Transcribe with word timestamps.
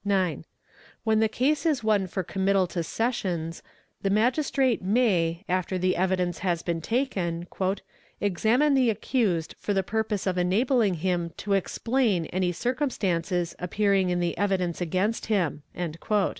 | 0.00 0.04
9. 0.04 0.44
When 1.02 1.18
the 1.18 1.28
case 1.28 1.66
is 1.66 1.82
one 1.82 2.06
for 2.06 2.22
committal 2.22 2.68
to 2.68 2.84
Sessions, 2.84 3.64
the 4.00 4.10
Magistrat 4.10 4.80
"may" 4.80 5.42
after 5.48 5.76
the 5.76 5.96
evidence 5.96 6.38
has 6.38 6.62
been 6.62 6.80
taken, 6.80 7.48
"examine 8.20 8.74
the 8.74 8.90
accused 8.90 9.56
for 9.58 9.72
tl 9.74 9.78
EXAMINATION 9.78 9.78
OF 9.78 9.78
ACCUSED 9.78 9.88
111 9.88 9.88
purpose 10.06 10.26
of 10.28 10.38
enabling 10.38 10.94
him 11.00 11.32
to 11.36 11.52
explain 11.54 12.26
any 12.26 12.52
circumstances 12.52 13.56
appearing 13.58 14.10
in 14.10 14.20
the 14.20 14.38
evidence 14.38 14.80
against 14.80 15.26
him" 15.26 15.64
(Cr. 15.98 16.30